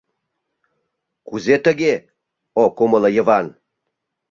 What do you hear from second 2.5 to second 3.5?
ок умыло Йыван.